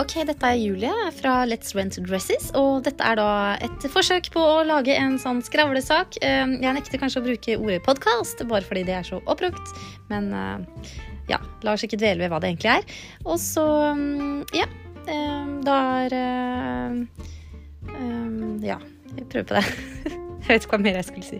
Ok, 0.00 0.14
dette 0.24 0.48
er 0.48 0.56
Julie 0.56 1.10
fra 1.12 1.42
Let's 1.44 1.74
Rent 1.76 1.98
Dresses, 2.06 2.46
og 2.56 2.86
dette 2.86 3.04
er 3.04 3.18
da 3.18 3.32
et 3.60 3.84
forsøk 3.92 4.30
på 4.32 4.40
å 4.40 4.62
lage 4.64 4.94
en 4.96 5.18
sånn 5.20 5.42
skravlesak. 5.44 6.16
Ehm, 6.24 6.54
jeg 6.62 6.72
nekter 6.72 7.02
kanskje 7.02 7.20
å 7.20 7.26
bruke 7.26 7.56
ordet 7.58 7.82
podkast, 7.84 8.40
bare 8.48 8.64
fordi 8.64 8.86
det 8.88 8.94
er 8.96 9.04
så 9.04 9.18
oppbrukt, 9.28 9.74
men 10.08 10.30
eh, 10.32 10.94
ja, 11.28 11.36
la 11.66 11.74
oss 11.76 11.84
ikke 11.84 12.00
dvele 12.00 12.22
ved 12.22 12.32
hva 12.32 12.40
det 12.40 12.54
egentlig 12.54 12.72
er. 12.78 12.96
Og 13.26 13.36
så, 13.42 13.66
mm, 13.98 14.40
ja, 14.56 14.70
ehm, 15.04 15.52
da 15.68 15.76
er 16.06 16.16
eh, 16.22 17.28
ehm, 17.98 18.56
Ja, 18.64 18.80
jeg 19.18 19.28
prøver 19.28 19.50
på 19.52 19.60
det. 19.60 19.66
Jeg 20.40 20.56
vet 20.56 20.64
ikke 20.64 20.78
hva 20.78 20.82
mer 20.82 20.96
jeg 20.96 21.04
skulle 21.04 21.26
si. 21.28 21.38